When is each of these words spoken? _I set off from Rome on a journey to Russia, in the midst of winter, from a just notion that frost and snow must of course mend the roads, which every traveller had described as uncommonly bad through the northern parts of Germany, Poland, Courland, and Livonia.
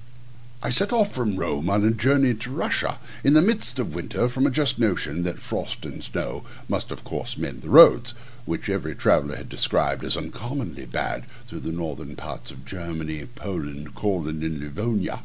_I 0.62 0.70
set 0.70 0.94
off 0.94 1.12
from 1.14 1.36
Rome 1.36 1.68
on 1.68 1.84
a 1.84 1.90
journey 1.90 2.32
to 2.32 2.50
Russia, 2.50 2.98
in 3.22 3.34
the 3.34 3.42
midst 3.42 3.78
of 3.78 3.94
winter, 3.94 4.30
from 4.30 4.46
a 4.46 4.50
just 4.50 4.78
notion 4.78 5.24
that 5.24 5.42
frost 5.42 5.84
and 5.84 6.02
snow 6.02 6.42
must 6.70 6.90
of 6.90 7.04
course 7.04 7.36
mend 7.36 7.60
the 7.60 7.68
roads, 7.68 8.14
which 8.46 8.70
every 8.70 8.94
traveller 8.94 9.36
had 9.36 9.50
described 9.50 10.02
as 10.02 10.16
uncommonly 10.16 10.86
bad 10.86 11.26
through 11.46 11.60
the 11.60 11.70
northern 11.70 12.16
parts 12.16 12.50
of 12.50 12.64
Germany, 12.64 13.26
Poland, 13.34 13.94
Courland, 13.94 14.42
and 14.42 14.58
Livonia. 14.60 15.20